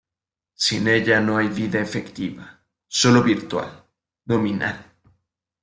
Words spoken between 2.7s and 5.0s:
sólo virtual, nominal.